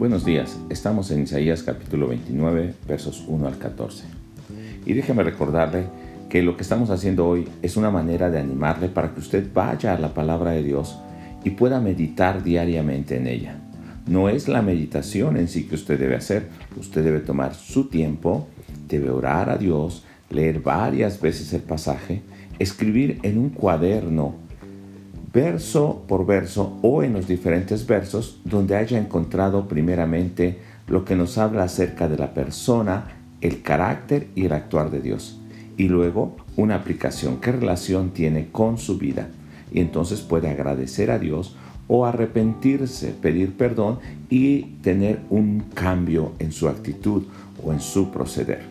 [0.00, 4.04] Buenos días, estamos en Isaías capítulo 29, versos 1 al 14.
[4.86, 5.84] Y déjeme recordarle
[6.30, 9.94] que lo que estamos haciendo hoy es una manera de animarle para que usted vaya
[9.94, 10.98] a la palabra de Dios
[11.44, 13.58] y pueda meditar diariamente en ella.
[14.06, 16.48] No es la meditación en sí que usted debe hacer,
[16.78, 18.48] usted debe tomar su tiempo,
[18.88, 22.22] debe orar a Dios, leer varias veces el pasaje,
[22.58, 24.36] escribir en un cuaderno
[25.32, 31.38] verso por verso o en los diferentes versos donde haya encontrado primeramente lo que nos
[31.38, 33.04] habla acerca de la persona,
[33.40, 35.40] el carácter y el actuar de Dios.
[35.76, 39.28] Y luego una aplicación, qué relación tiene con su vida.
[39.72, 46.52] Y entonces puede agradecer a Dios o arrepentirse, pedir perdón y tener un cambio en
[46.52, 47.24] su actitud
[47.64, 48.62] o en su proceder.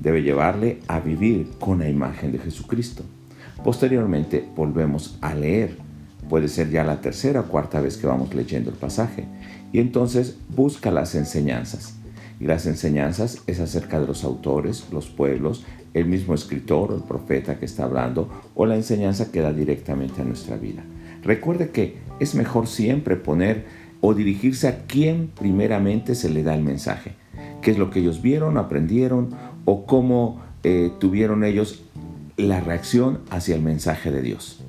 [0.00, 3.04] Debe llevarle a vivir con la imagen de Jesucristo.
[3.64, 5.78] Posteriormente volvemos a leer.
[6.28, 9.26] Puede ser ya la tercera o cuarta vez que vamos leyendo el pasaje.
[9.72, 11.96] Y entonces busca las enseñanzas.
[12.40, 15.64] Y las enseñanzas es acerca de los autores, los pueblos,
[15.94, 20.22] el mismo escritor o el profeta que está hablando, o la enseñanza que da directamente
[20.22, 20.82] a nuestra vida.
[21.22, 23.64] Recuerde que es mejor siempre poner
[24.00, 27.12] o dirigirse a quien primeramente se le da el mensaje.
[27.62, 29.30] ¿Qué es lo que ellos vieron, aprendieron
[29.64, 31.84] o cómo eh, tuvieron ellos
[32.36, 34.60] la reacción hacia el mensaje de Dios.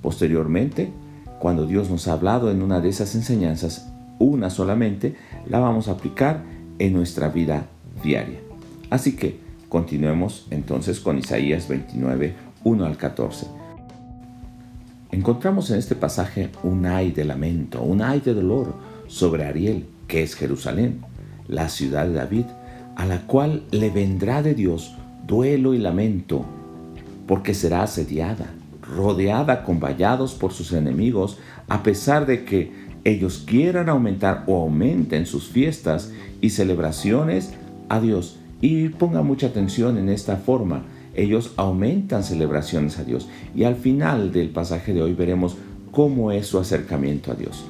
[0.00, 0.90] Posteriormente,
[1.38, 3.88] cuando Dios nos ha hablado en una de esas enseñanzas,
[4.18, 5.16] una solamente,
[5.48, 6.42] la vamos a aplicar
[6.78, 7.66] en nuestra vida
[8.02, 8.40] diaria.
[8.90, 9.38] Así que
[9.68, 13.46] continuemos entonces con Isaías 29, 1 al 14.
[15.10, 18.74] Encontramos en este pasaje un ay de lamento, un ay de dolor
[19.08, 21.00] sobre Ariel, que es Jerusalén,
[21.48, 22.46] la ciudad de David,
[22.96, 24.94] a la cual le vendrá de Dios
[25.26, 26.44] duelo y lamento
[27.26, 32.72] porque será asediada, rodeada con vallados por sus enemigos, a pesar de que
[33.04, 37.52] ellos quieran aumentar o aumenten sus fiestas y celebraciones
[37.88, 38.38] a Dios.
[38.60, 40.82] Y ponga mucha atención en esta forma.
[41.14, 43.28] Ellos aumentan celebraciones a Dios.
[43.56, 45.56] Y al final del pasaje de hoy veremos
[45.90, 47.64] cómo es su acercamiento a Dios.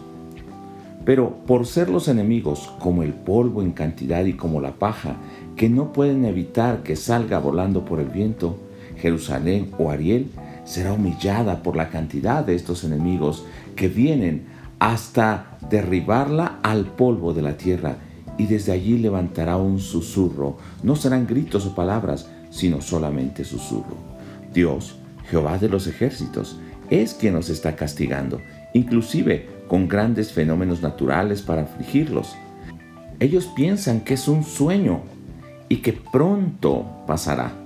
[1.04, 5.16] Pero por ser los enemigos como el polvo en cantidad y como la paja,
[5.56, 8.56] que no pueden evitar que salga volando por el viento,
[9.02, 10.30] Jerusalén o Ariel
[10.64, 14.44] será humillada por la cantidad de estos enemigos que vienen
[14.78, 17.96] hasta derribarla al polvo de la tierra
[18.38, 20.56] y desde allí levantará un susurro.
[20.84, 23.96] No serán gritos o palabras, sino solamente susurro.
[24.54, 24.96] Dios,
[25.28, 28.40] Jehová de los ejércitos, es quien nos está castigando,
[28.72, 32.36] inclusive con grandes fenómenos naturales para afligirlos.
[33.18, 35.00] Ellos piensan que es un sueño
[35.68, 37.61] y que pronto pasará.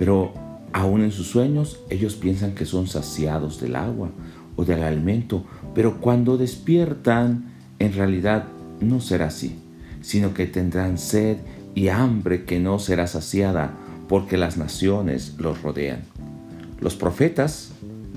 [0.00, 0.32] Pero
[0.72, 4.08] aún en sus sueños ellos piensan que son saciados del agua
[4.56, 5.44] o del alimento,
[5.74, 8.44] pero cuando despiertan en realidad
[8.80, 9.58] no será así,
[10.00, 11.36] sino que tendrán sed
[11.74, 13.74] y hambre que no será saciada
[14.08, 16.00] porque las naciones los rodean.
[16.80, 17.72] Los profetas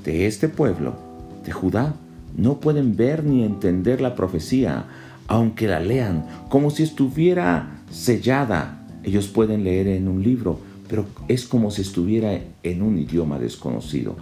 [0.06, 0.96] de este pueblo,
[1.44, 1.96] de Judá,
[2.38, 4.86] no pueden ver ni entender la profecía,
[5.28, 8.88] aunque la lean como si estuviera sellada.
[9.04, 14.16] Ellos pueden leer en un libro, pero es como si estuviera en un idioma desconocido,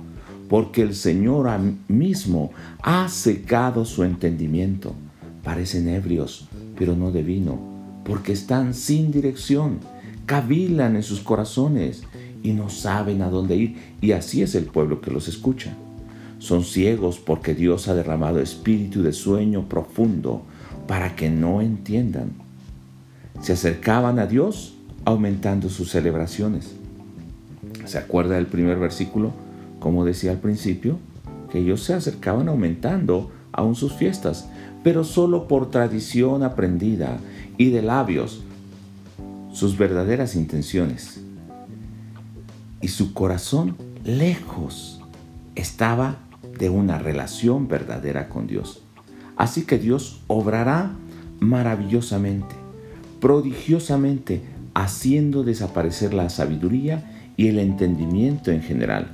[0.49, 1.49] porque el Señor
[1.87, 2.51] mismo
[2.81, 4.93] ha secado su entendimiento.
[5.43, 7.59] Parecen ebrios, pero no de vino,
[8.05, 9.79] porque están sin dirección,
[10.25, 12.03] cavilan en sus corazones
[12.43, 15.75] y no saben a dónde ir, y así es el pueblo que los escucha.
[16.39, 20.41] Son ciegos porque Dios ha derramado espíritu de sueño profundo
[20.87, 22.31] para que no entiendan.
[23.41, 24.73] Se acercaban a Dios
[25.05, 26.75] aumentando sus celebraciones.
[27.85, 29.31] ¿Se acuerda del primer versículo?
[29.79, 30.99] Como decía al principio,
[31.51, 34.47] que ellos se acercaban aumentando aún sus fiestas,
[34.83, 37.19] pero solo por tradición aprendida
[37.57, 38.43] y de labios,
[39.51, 41.21] sus verdaderas intenciones.
[42.81, 45.01] Y su corazón lejos
[45.55, 46.17] estaba
[46.57, 48.81] de una relación verdadera con Dios.
[49.35, 50.91] Así que Dios obrará
[51.39, 52.55] maravillosamente,
[53.19, 54.41] prodigiosamente
[54.73, 57.03] haciendo desaparecer la sabiduría
[57.37, 59.07] y el entendimiento en general.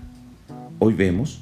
[0.80, 1.42] Hoy vemos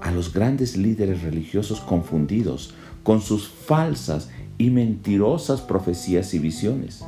[0.00, 7.04] a los grandes líderes religiosos confundidos con sus falsas y mentirosas profecías y visiones,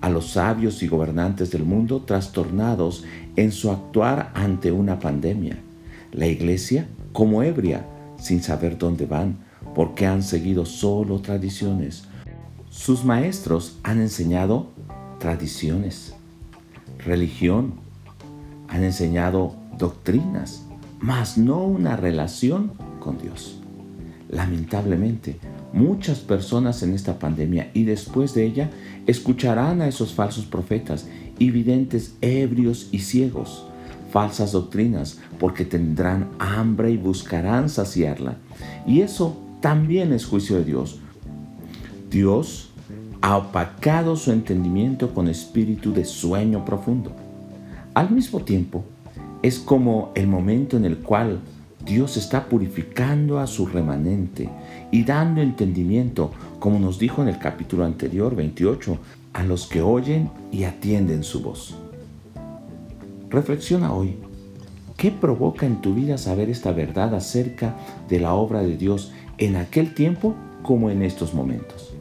[0.00, 3.04] a los sabios y gobernantes del mundo trastornados
[3.36, 5.58] en su actuar ante una pandemia,
[6.12, 7.84] la iglesia como ebria,
[8.18, 9.38] sin saber dónde van,
[9.74, 12.04] porque han seguido solo tradiciones.
[12.70, 14.68] Sus maestros han enseñado
[15.18, 16.14] tradiciones,
[16.98, 17.74] religión,
[18.68, 20.64] han enseñado doctrinas,
[21.00, 23.60] mas no una relación con Dios.
[24.28, 25.38] Lamentablemente,
[25.72, 28.70] muchas personas en esta pandemia y después de ella
[29.06, 31.06] escucharán a esos falsos profetas
[31.38, 33.64] y videntes ebrios y ciegos,
[34.10, 38.36] falsas doctrinas, porque tendrán hambre y buscarán saciarla.
[38.86, 40.98] Y eso también es juicio de Dios.
[42.10, 42.67] Dios
[43.20, 47.12] ha opacado su entendimiento con espíritu de sueño profundo.
[47.94, 48.84] Al mismo tiempo,
[49.42, 51.40] es como el momento en el cual
[51.84, 54.48] Dios está purificando a su remanente
[54.90, 58.98] y dando entendimiento, como nos dijo en el capítulo anterior 28,
[59.32, 61.76] a los que oyen y atienden su voz.
[63.30, 64.16] Reflexiona hoy,
[64.96, 67.76] ¿qué provoca en tu vida saber esta verdad acerca
[68.08, 71.97] de la obra de Dios en aquel tiempo como en estos momentos?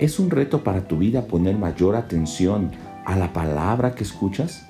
[0.00, 2.70] ¿Es un reto para tu vida poner mayor atención
[3.04, 4.66] a la palabra que escuchas?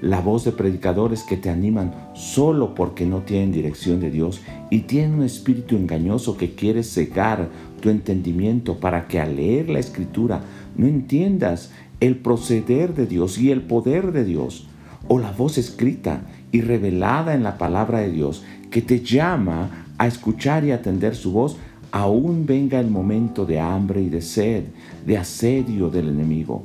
[0.00, 4.40] La voz de predicadores que te animan solo porque no tienen dirección de Dios
[4.70, 7.50] y tienen un espíritu engañoso que quiere cegar
[7.82, 10.40] tu entendimiento para que al leer la escritura
[10.74, 11.70] no entiendas
[12.00, 14.68] el proceder de Dios y el poder de Dios.
[15.06, 20.06] O la voz escrita y revelada en la palabra de Dios que te llama a
[20.06, 21.58] escuchar y atender su voz
[21.92, 24.64] aún venga el momento de hambre y de sed,
[25.06, 26.62] de asedio del enemigo.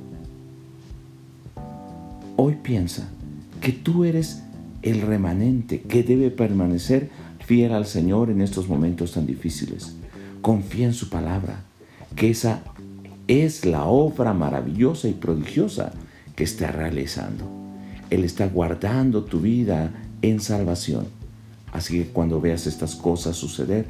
[2.36, 3.10] Hoy piensa
[3.62, 4.44] que tú eres
[4.82, 7.10] el remanente que debe permanecer
[7.46, 9.96] fiel al Señor en estos momentos tan difíciles.
[10.42, 11.62] Confía en su palabra,
[12.16, 12.62] que esa
[13.28, 15.92] es la obra maravillosa y prodigiosa
[16.36, 17.46] que está realizando.
[18.10, 21.08] Él está guardando tu vida en salvación.
[21.72, 23.88] Así que cuando veas estas cosas suceder,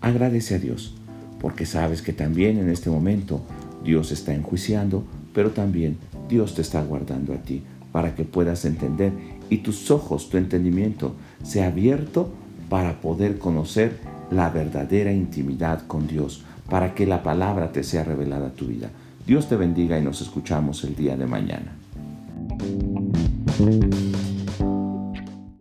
[0.00, 0.94] agradece a Dios,
[1.40, 3.40] porque sabes que también en este momento
[3.84, 5.04] Dios está enjuiciando,
[5.34, 5.96] pero también
[6.28, 7.62] Dios te está guardando a ti
[7.92, 9.12] para que puedas entender
[9.48, 12.30] y tus ojos, tu entendimiento, sea abierto
[12.68, 13.98] para poder conocer
[14.30, 18.90] la verdadera intimidad con Dios, para que la palabra te sea revelada a tu vida.
[19.26, 21.72] Dios te bendiga y nos escuchamos el día de mañana.